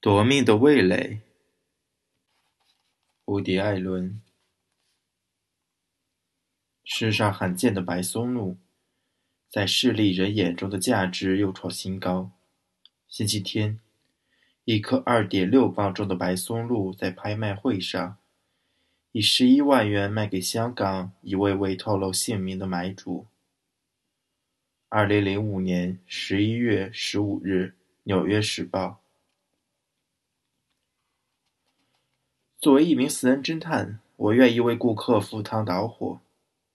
[0.00, 1.22] 夺命的味蕾，
[3.24, 4.22] 伍迪·艾伦。
[6.84, 8.56] 世上罕见的白松露，
[9.50, 12.30] 在势利人眼中的价值又创新高。
[13.08, 13.80] 星期天，
[14.62, 18.18] 一颗二点六磅重的白松露在拍卖会上，
[19.10, 23.26] 以十一万元卖给香港一位未透露姓名的买主。
[24.88, 27.74] 二零零五年十一月十五日，
[28.04, 28.86] 《纽约时报》。
[32.68, 36.20] 作为一名私人侦探，我愿意为顾客赴汤蹈火，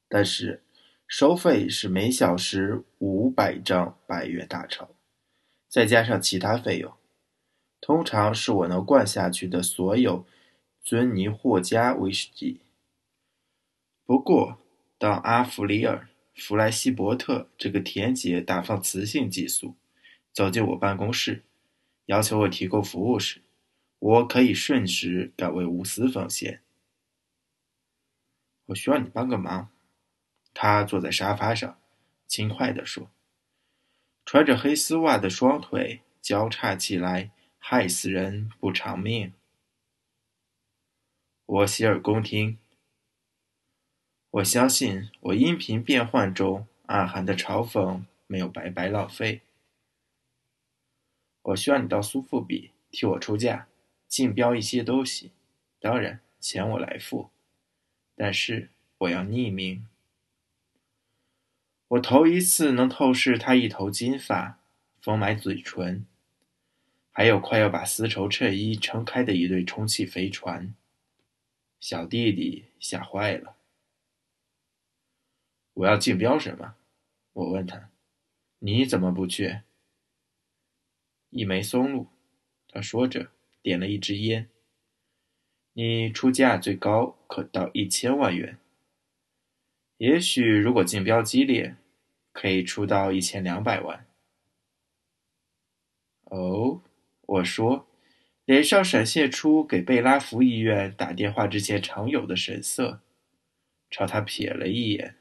[0.10, 0.64] 但是
[1.06, 4.90] 收费是每小时五百张百元大钞，
[5.70, 6.92] 再加上其他费用，
[7.80, 10.26] 通常是我能灌下去的所有
[10.84, 12.62] 尊尼霍加威士忌。
[14.04, 14.58] 不过，
[14.98, 16.08] 当阿弗里尔·
[16.44, 19.76] 弗莱西伯特这个田姐打放雌性激素，
[20.32, 21.44] 走进我办公室，
[22.08, 23.43] 要求我提供服务时，
[24.03, 26.62] 我可以瞬时改为无私奉献。
[28.65, 29.70] 我需要你帮个忙。
[30.54, 31.79] 他坐在沙发上，
[32.27, 33.10] 轻快地说
[34.26, 39.34] ：“穿着黑丝袜的双腿交叉起来，害死人不偿命。”
[41.48, 42.57] 我洗耳恭听。
[44.32, 49.43] 我相信我音频变换中暗含的嘲讽没有白白浪费。
[51.43, 53.70] 我需要你到苏富比替我出价。
[54.14, 55.32] 竞标一些东西，
[55.80, 57.32] 当然钱我来付，
[58.14, 58.70] 但是
[59.00, 59.88] 我要匿名。
[61.88, 64.59] 我头一次能透视他一头金发、
[65.02, 66.06] 丰满嘴唇，
[67.12, 70.75] 还有快要把丝绸衬衣撑开的一对充气飞船。
[71.80, 73.56] 小弟弟吓坏了。
[75.74, 76.75] 我要竞标什么？
[77.34, 77.90] 我问他。
[78.59, 79.62] 你怎么不去？
[81.31, 82.09] 一枚松露，
[82.68, 83.31] 他说着。
[83.64, 84.47] 点了一支烟。
[85.74, 88.59] 你出价最高可到一千万元。
[89.97, 91.75] 也许如果竞标激烈，
[92.31, 94.06] 可以出到一千两百万。
[96.25, 96.81] 哦，
[97.22, 97.88] 我说，
[98.46, 103.02] 脸上闪现出给贝拉福医院打电话之前常有的神色，
[103.90, 105.16] 朝他瞥了一眼。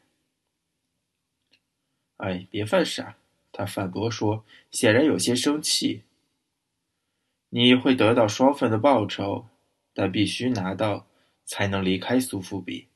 [2.17, 3.17] 哎，别犯傻，
[3.53, 6.03] 他反驳说，显然有些生气。
[7.55, 9.47] 你会得到双份的报酬，
[9.93, 11.07] 但必须拿到
[11.45, 12.89] 才能离开苏富比。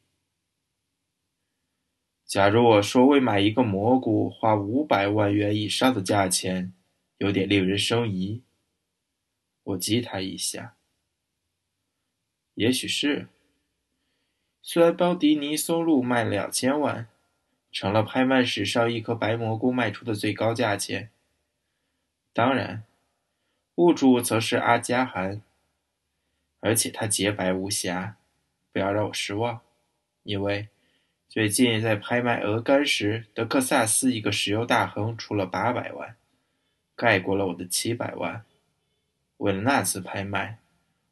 [2.24, 6.72] 假如我说为买一个蘑菇花五百万元以上的价钱，
[7.18, 8.42] 有点令人生疑。
[9.62, 10.74] 我激他一下。
[12.54, 13.28] 也许是。
[14.62, 17.08] 虽然包迪尼松露卖两千万，
[17.70, 21.10] 成了拍卖史上一颗白蘑菇卖出的最高价钱。
[22.32, 22.84] 当然。
[23.76, 25.42] 物主则是阿加汗，
[26.60, 28.16] 而且他洁白无瑕。
[28.72, 29.60] 不要让我失望，
[30.22, 30.68] 因为
[31.28, 36.16] 最近在拍卖鹅肝时，德克萨斯一个石油大亨出了八百万，
[36.94, 38.44] 盖过了我的七百万。
[39.38, 40.58] 为了那次拍卖，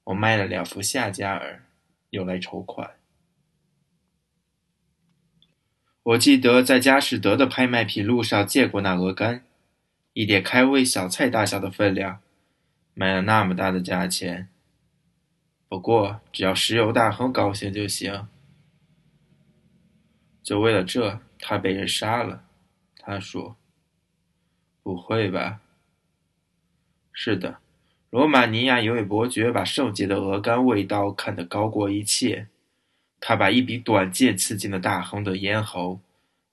[0.04, 1.62] 我卖了两幅夏加尔，
[2.10, 2.92] 用来筹款。
[6.02, 9.42] 我记得在佳士得的拍卖品录上见过那鹅肝，
[10.12, 12.20] 一点开胃小菜大小的分量。
[12.94, 14.48] 卖了那么大的价钱，
[15.68, 18.28] 不过只要石油大亨高兴就行。
[20.42, 22.44] 就为了这，他被人杀了。
[22.96, 23.56] 他说
[24.82, 25.60] ：“不会吧？”
[27.12, 27.58] 是的，
[28.10, 32.48] 罗马尼亚一位伯爵把圣洁的鹅肝味道看得高过一切。
[33.20, 36.00] 他把一柄短剑刺进了大亨的咽喉，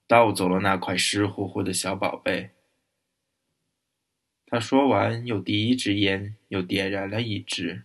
[0.06, 2.50] 盗走了那块湿乎乎的小宝贝。
[4.52, 7.84] 他说完，又递一支烟，又点燃了一支。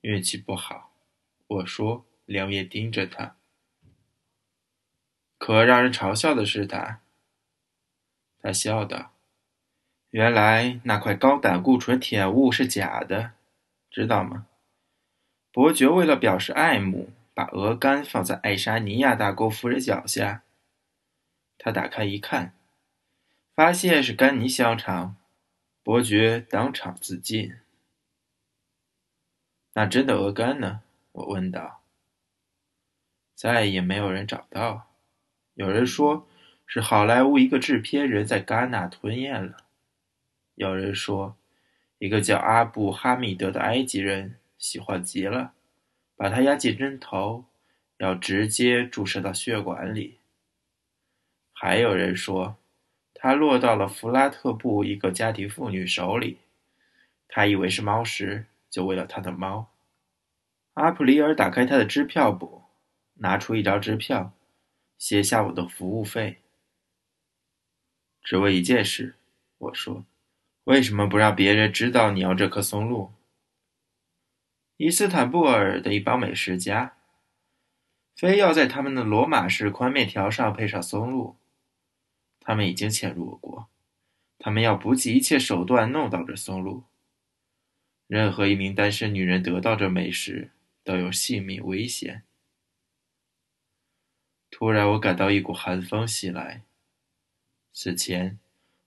[0.00, 0.94] 运气不好，
[1.46, 3.36] 我说，两眼盯着他。
[5.36, 7.02] 可让人嘲笑的是他。
[8.40, 9.12] 他笑道
[10.08, 13.32] ：“原来那块高胆固醇甜物是假的，
[13.90, 14.46] 知道吗？”
[15.52, 20.44] 伯爵为了表示爱慕，把鹅肝放在爱沙尼亚大公夫人脚下。
[21.58, 22.54] 他打开一看。
[23.60, 25.16] 发现是干泥香肠，
[25.82, 27.56] 伯爵当场自尽。
[29.74, 30.80] 那真的鹅肝呢？
[31.12, 31.82] 我问道。
[33.34, 34.94] 再也没有人找到。
[35.52, 36.26] 有人说
[36.64, 39.66] 是好莱坞一个制片人在戛纳吞咽了。
[40.54, 41.36] 有人说，
[41.98, 45.52] 一个叫阿布哈密德的埃及人喜欢极了，
[46.16, 47.44] 把它压进针头，
[47.98, 50.20] 要直接注射到血管里。
[51.52, 52.56] 还有人说。
[53.22, 56.38] 他落到了弗拉特布一个家庭妇女手里，
[57.28, 59.70] 他以为是猫食，就喂了他的猫。
[60.72, 62.62] 阿普里尔打开他的支票簿，
[63.16, 64.32] 拿出一张支票，
[64.96, 66.38] 写下我的服务费。
[68.22, 69.16] 只为一件事，
[69.58, 70.06] 我说
[70.64, 73.12] ：“为什么不让别人知道你要这棵松露？”
[74.78, 76.96] 伊斯坦布尔的一帮美食家，
[78.16, 81.36] 非要在他们的罗马式宽面条上配上松露。
[82.50, 83.68] 他们已经潜入我国，
[84.36, 86.82] 他们要不计一切手段弄到这松露。
[88.08, 90.50] 任何一名单身女人得到这美食，
[90.82, 92.24] 都有性命危险。
[94.50, 96.64] 突然，我感到一股寒风袭来。
[97.72, 98.40] 此前，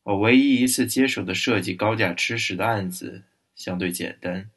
[0.04, 3.24] 我唯一一次接手的设计高价吃食的案子
[3.56, 4.51] 相对简单，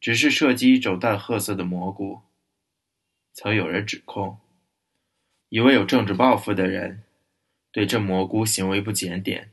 [0.00, 2.22] 只是设计一种淡褐色的蘑菇。
[3.32, 4.40] 曾有人指控
[5.50, 7.04] 一位有政治抱负的人
[7.72, 9.50] 对这蘑菇行为不检点，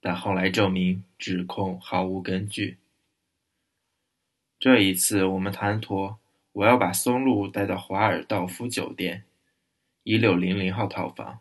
[0.00, 2.78] 但后来证明指控毫无根据。
[4.60, 6.18] 这一次，我们谈妥，
[6.52, 9.24] 我要把松露带到华尔道夫酒店
[10.04, 11.40] 一六零零号套房。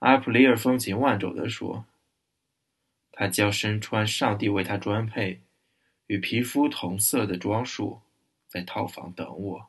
[0.00, 1.86] 阿普利尔风情万种地说
[3.10, 5.40] ：“他将身穿上帝为他专配、
[6.06, 8.02] 与皮肤同色的装束，
[8.46, 9.68] 在套房等我。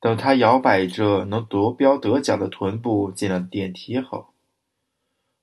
[0.00, 4.32] 等他摇摆着能夺标得奖的臀部进了电梯后，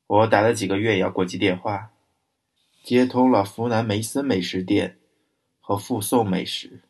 [0.07, 1.91] 我打了几个越洋国际电话，
[2.83, 4.97] 接通了福南梅森美食店
[5.59, 6.81] 和富颂美食。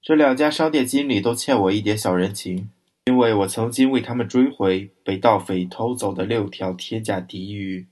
[0.00, 2.70] 这两家商店经理都欠我一点小人情。”
[3.08, 7.86] 因为我曾经为他们追回被盗匪偷走的六条天价底鱼，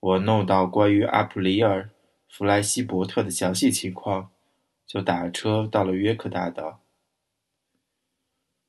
[0.00, 1.82] 我弄到关于阿普里尔·
[2.26, 4.30] 弗莱西伯特的详细情况，
[4.86, 6.80] 就打车到了约克大道。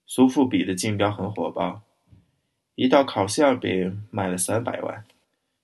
[0.05, 1.81] 苏富比的竞标很火爆，
[2.75, 5.05] 一道烤馅饼卖了三百万，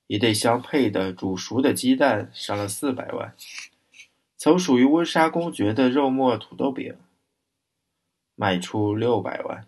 [0.07, 3.35] 一对相配的煮熟的鸡蛋上了四百万，
[4.35, 6.95] 曾属于温莎公爵的肉末土豆饼。
[8.35, 9.67] 卖出六百万。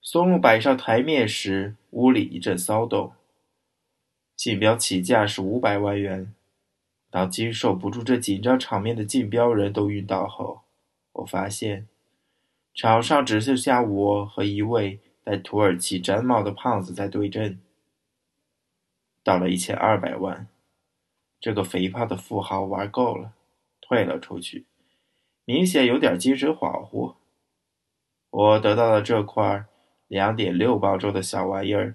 [0.00, 3.12] 松露摆上台面时，屋里一阵骚动。
[4.34, 6.34] 竞标起价是五百万元。
[7.14, 10.62] 当经受不住这紧张场面的竞标人都晕倒后，
[11.12, 11.86] 我发现
[12.74, 17.60] 场上只剩下我和一位戴土耳其毡帽的胖子在对阵。
[19.22, 20.48] 到了一千二百万，
[21.38, 23.32] 这个肥胖的富豪玩够了，
[23.80, 24.64] 退了出去。
[25.44, 27.14] 明显有点精神恍惚。
[28.30, 29.64] 我得到了这块
[30.08, 31.94] 两点六磅重的小玩意儿，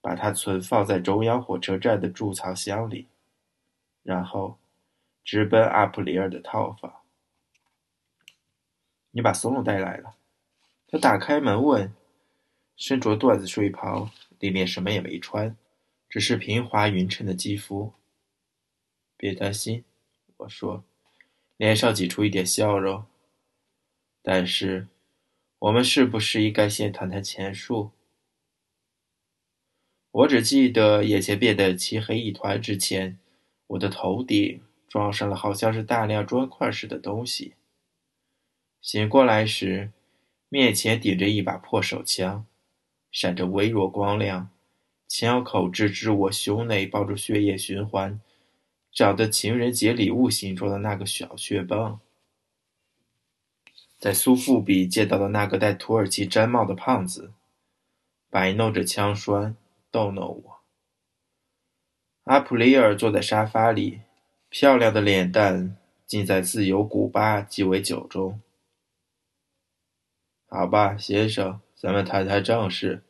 [0.00, 3.08] 把它存放在中央火车站的贮藏箱里，
[4.02, 4.58] 然后
[5.24, 7.02] 直奔阿普里尔的套房。
[9.10, 10.16] 你把松露带来了？
[10.86, 11.92] 他打开门问，
[12.76, 15.56] 身着缎子睡袍，里面什么也没穿，
[16.08, 17.92] 只是平滑匀称的肌肤。
[19.16, 19.84] 别担心，
[20.38, 20.84] 我说。
[21.56, 23.04] 脸上挤出一点笑容。
[24.22, 24.86] 但是，
[25.58, 27.90] 我们是不是应该先谈谈钱数？
[30.12, 33.18] 我只记得眼前变得漆黑一团之前，
[33.68, 37.54] 我的头顶装上了好像是大量砖块似的东西。
[38.82, 39.92] 醒过来时，
[40.48, 42.44] 面前顶着一把破手枪，
[43.10, 44.50] 闪着微弱光亮，
[45.06, 48.20] 枪口直指我胸内抱着血液循环。
[48.90, 52.00] 长得情人节礼物形状的那个小血泵，
[53.98, 57.32] 在苏富比见到的那个戴土耳其毡帽的胖子，
[58.30, 59.54] 摆弄着枪栓
[59.90, 60.57] 逗弄我。
[62.28, 64.02] 阿普里尔坐在沙发里，
[64.50, 68.38] 漂亮的脸蛋浸在自由古巴鸡尾酒中。
[70.46, 73.02] 好吧，先生，咱们谈谈正事。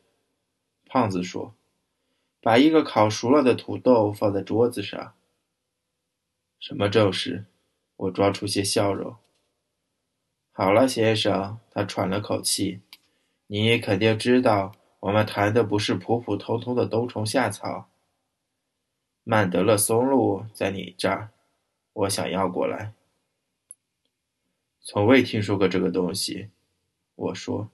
[0.85, 1.53] 胖子说
[2.39, 5.13] ：“把一个烤熟了的土豆放在桌子上。”
[6.57, 7.43] 什么正事？
[7.97, 9.17] 我装出些笑容。
[10.53, 12.79] 好了，先生，他喘了口气。
[13.47, 14.71] 你肯定知道，
[15.01, 17.89] 我们谈的不是普普通通的冬虫夏草。
[19.31, 21.29] 曼德勒松露在你这儿，
[21.93, 22.93] 我想要过来。
[24.81, 26.49] 从未听说过这个东西，
[27.13, 27.69] 我说。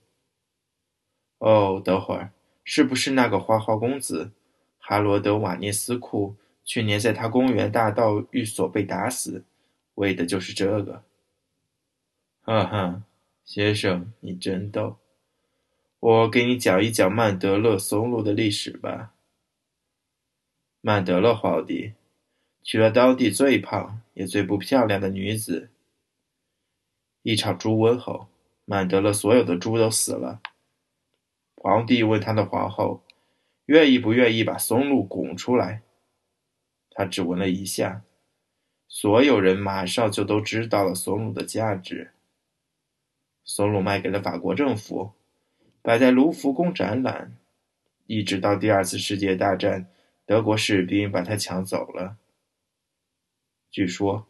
[1.38, 2.33] 哦，等会儿，
[2.65, 4.31] 是不是那个花花公子，
[4.79, 6.35] 哈罗德·瓦涅斯库？
[6.65, 9.45] 去年在他公园大道寓所被打死，
[9.93, 11.03] 为的就是这个。
[12.41, 13.03] 哈哈，
[13.45, 14.97] 先生，你真逗。
[16.01, 19.13] 我给你讲一讲曼德勒松露的历史吧。
[20.88, 21.94] 曼德勒皇帝
[22.62, 25.72] 娶了当地最胖也最不漂亮的女子。
[27.24, 28.27] 一场猪瘟后，
[28.65, 30.42] 曼德勒所有的猪都死了。
[31.56, 33.01] 皇帝问他的皇后，
[33.65, 35.82] 愿意不愿意把松露拱出来。
[36.92, 38.04] 他只闻了一下，
[38.88, 42.12] 所有人马上就都知道了松露的价值。
[43.44, 45.13] 松露卖给了法国政府，
[45.82, 47.36] 摆在卢浮宫展览，
[48.06, 49.88] 一直到第二次世界大战，
[50.25, 52.17] 德国士兵把它抢走了。
[53.70, 54.27] 据说，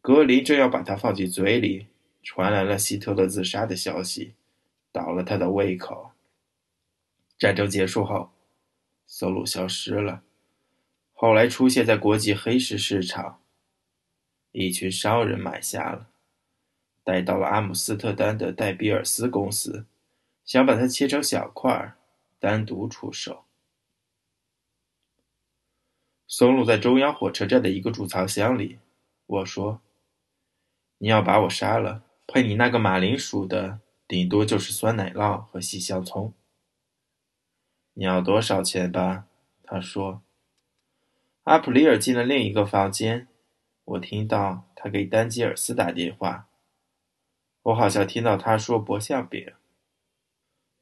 [0.00, 1.88] 格林正要把它放进嘴里，
[2.22, 4.34] 传来了希特勒自杀的消息，
[4.92, 6.12] 倒了他的胃口。
[7.36, 8.30] 战争结束后，
[9.06, 10.22] 松露消失了。
[11.12, 13.40] 后来出现在国际黑市市场，
[14.52, 16.10] 一群商人买下了，
[17.02, 19.86] 带到了阿姆斯特丹的戴比尔斯公司，
[20.44, 21.94] 想把它切成小块，
[22.38, 23.43] 单独出售。
[26.26, 28.78] 松露在中央火车站的一个贮藏箱里。
[29.26, 29.80] 我说
[30.98, 36.32] ：“你要把我杀了，配你那个马铃薯的，顶多就是酸奶酪和细香葱。”
[37.94, 39.26] 你要多少钱吧？
[39.62, 40.22] 他说。
[41.44, 43.28] 阿普里尔进了另一个房间，
[43.84, 46.48] 我听到他给丹吉尔斯打电话。
[47.62, 49.52] 我好像听到他说薄馅饼。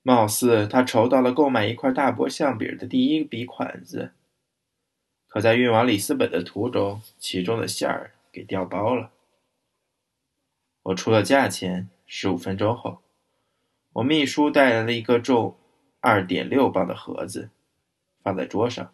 [0.03, 4.13] 貌似他筹到了购买一块大薄馅饼的第一笔款子，
[5.33, 9.13] 可在运往里斯本的途中，其中的馅儿给掉包了。
[10.83, 13.01] 我出了价钱，十五分钟后，
[13.95, 15.57] 我秘书带来了一个重。
[16.01, 17.49] 二点六磅的盒子
[18.23, 18.93] 放在桌上。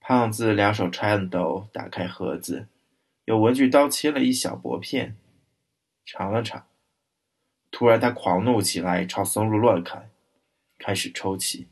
[0.00, 2.68] 胖子两手颤抖，打开盒子，
[3.26, 5.16] 用文具刀切了一小薄片，
[6.06, 6.64] 尝了尝。
[7.70, 10.08] 突然，他狂怒起来，朝松露乱砍，
[10.78, 11.68] 开始抽泣。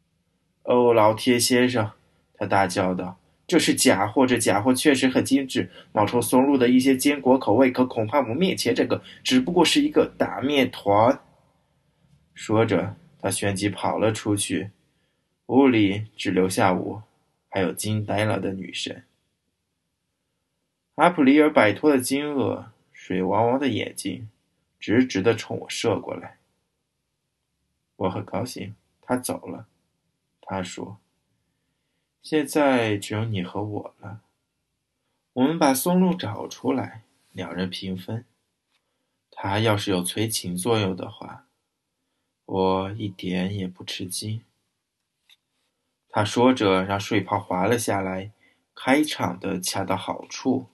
[0.64, 1.92] “哦，老天先生！”
[2.36, 4.26] 他大叫道，“这是假货！
[4.26, 11.20] 这假货确实很精致，冒充松露的一些坚果口味，可恐怕我们面前这个只不过是一个大面团。”
[12.34, 12.96] 说着。
[13.18, 14.70] 他旋即跑了出去，
[15.46, 17.02] 屋里只留下我，
[17.48, 19.02] 还有惊呆了的女神。
[20.94, 24.28] 阿普里尔摆脱了惊愕，水汪汪的眼睛
[24.78, 26.38] 直直的冲我射过来。
[27.96, 29.66] 我很高兴，他走了。
[30.42, 30.98] 他说
[32.28, 34.20] ：“现在只有你和我了，
[35.32, 38.24] 我们把松露找出来，两人平分。
[39.30, 41.46] 他要是有催情作用的话。”
[42.46, 44.42] 我一点也不吃惊。
[46.08, 48.32] 他说着，让睡袍滑了下来，
[48.74, 50.66] 开场的恰到好处。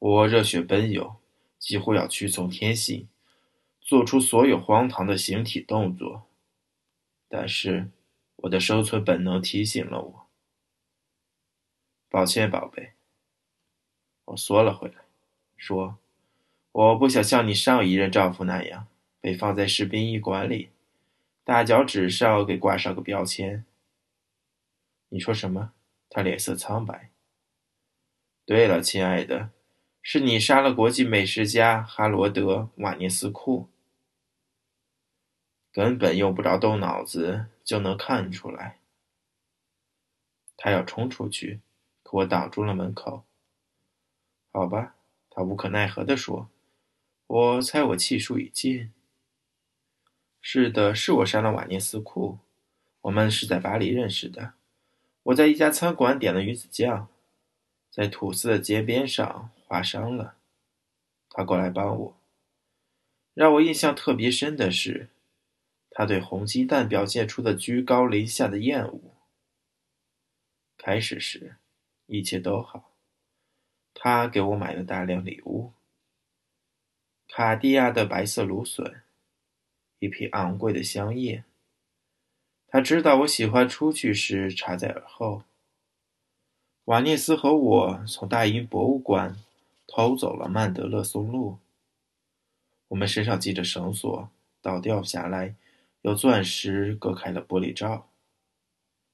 [0.00, 1.14] 我热血奔涌，
[1.60, 3.06] 几乎要屈从天性，
[3.80, 6.26] 做出所有荒唐的形体动作。
[7.28, 7.92] 但是，
[8.36, 10.26] 我的生存本能提醒了我。
[12.08, 12.92] 抱歉，宝贝。
[14.26, 14.94] 我缩了回来，
[15.56, 15.98] 说
[16.72, 18.88] ：“我不想像你上一任丈夫那样。”
[19.18, 20.70] 被放在士兵医馆里，
[21.42, 23.64] 大脚趾上给挂上个标签。
[25.08, 25.72] 你说什么？
[26.08, 27.10] 他脸色苍白。
[28.44, 29.50] 对了，亲爱的，
[30.00, 33.68] 是你杀了国际美食家哈罗德·瓦涅斯库，
[35.76, 38.78] 根本用不着动脑子就能看出来。
[40.56, 41.60] 他要冲出去，
[42.02, 43.24] 可我挡住了门口。
[44.52, 44.94] 好吧，
[45.28, 46.48] 他无可奈何地说
[47.28, 48.90] ：“我猜我气数已尽。”
[50.40, 52.38] 是的，是我杀了瓦涅斯库。
[53.02, 54.54] 我们是在巴黎认识的。
[55.24, 57.06] 我在一家餐馆点了鱼子酱，
[57.90, 60.36] 在吐司的街边上划伤了。
[61.28, 62.16] 他过来帮我。
[63.34, 65.10] 让我印象特别深的是，
[65.98, 69.00] 他对红鸡蛋表现出的居高临下的厌恶。
[70.76, 71.56] 开始时，
[72.04, 72.92] 一切都好。
[73.94, 75.72] 他给我买了大量礼物：
[77.26, 79.04] 卡地亚的白色芦笋。
[79.98, 81.44] 一批昂贵的香叶。
[82.68, 85.44] 他知道我喜欢出去时插在耳后。
[86.84, 89.34] 瓦涅斯和我从大英博物馆
[89.86, 91.56] 偷走了曼德勒松露。
[92.88, 94.28] 我们身上系着绳索，
[94.60, 95.54] 倒掉下来，
[96.02, 98.08] 用钻石割开了玻璃罩。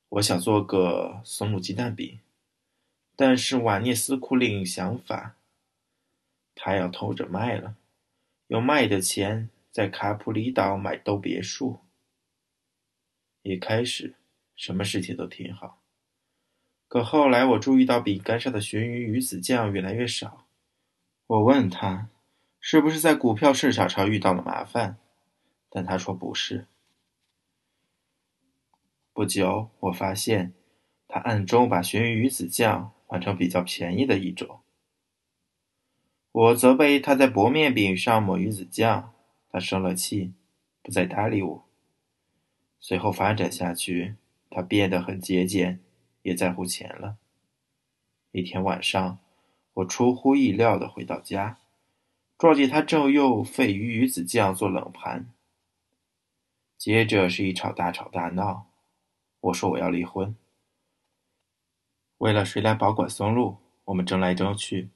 [0.09, 2.21] 我想做个松露鸡蛋饼，
[3.17, 5.37] 但是瓦涅斯库另想法，
[6.55, 7.77] 他要偷着卖了，
[8.49, 9.49] 用卖的钱。
[9.73, 11.81] 在卡普里岛买栋别墅。
[13.41, 14.17] 一开始，
[14.55, 15.81] 什么事情都挺好。
[16.89, 20.45] 可后来，我注意到饼干上的鲟鱼鱼子酱越来越少。
[21.27, 22.11] 我问他，
[22.61, 24.99] 是不是在股票市场上遇到了麻烦，
[25.71, 26.67] 但他说不是。
[29.12, 30.52] 不久，我发现
[31.07, 34.61] 他暗中把鲟鱼鱼子酱换成比较便宜的一种。
[36.33, 39.12] 我责备他在薄面饼上抹鱼子酱。
[39.54, 40.33] 他生了气，
[40.83, 41.69] 不再搭理我。
[42.81, 44.14] 随后发展下去，
[44.49, 45.78] 他变得很节俭，
[46.23, 47.19] 也在乎钱了。
[48.31, 49.19] 一天晚上，
[49.75, 51.59] 我出乎意料地回到家，
[52.38, 55.31] 撞见他正用鲱鱼鱼子酱做冷盘。
[56.78, 58.72] 接着是一场大吵大闹，
[59.43, 60.35] 我说我要离婚。
[62.19, 64.91] 为了谁来保管松露，我们争来争去。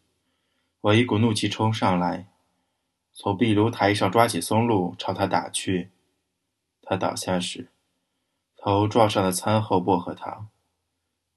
[0.81, 2.29] 我一股怒气冲上来，
[3.13, 5.91] 从壁炉台上抓起松露朝他打去。
[6.83, 7.69] 他倒下时，
[8.57, 10.49] 头撞上了餐后薄荷糖。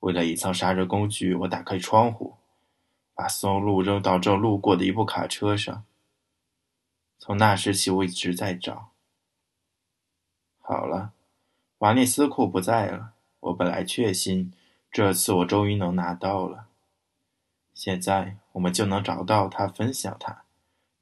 [0.01, 2.37] 为了隐藏杀人工具，我打开窗户，
[3.15, 5.83] 把松露扔到正路过的一部卡车上。
[7.17, 8.91] 从那时起，我一直在找。
[10.59, 11.13] 好了，
[11.79, 13.13] 瓦涅斯库不在了。
[13.41, 14.53] 我本来确信。
[14.91, 16.65] 这次我终于能拿到了，
[17.75, 20.43] 现在我们就能找到它，分享它，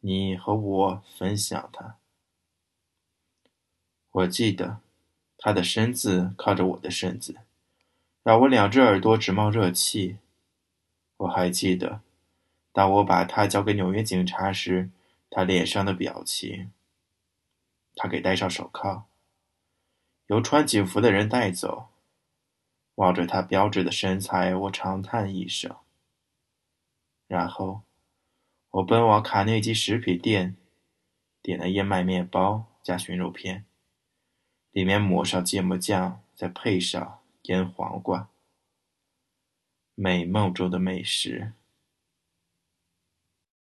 [0.02, 1.96] 你和我分享它。
[4.12, 4.80] 我记得，
[5.38, 7.38] 他的身子靠着我的身子，
[8.24, 10.18] 让我两只耳朵直冒热气。
[11.16, 12.02] 我还记得，
[12.74, 14.90] 当我把他交给纽约警察时，
[15.30, 16.72] 他脸上的表情。
[17.96, 19.06] 他给戴上手铐，
[20.28, 21.90] 由穿警服的人带走。
[22.96, 25.76] 望着他标致的身材，我长叹一声。
[27.28, 27.82] 然后，
[28.72, 30.56] 我奔往卡内基食品店，
[31.42, 33.66] 点了燕麦面包加熏肉片，
[34.72, 38.30] 里面抹上芥末酱，再配上腌黄瓜。
[39.94, 41.54] 美梦中的美食。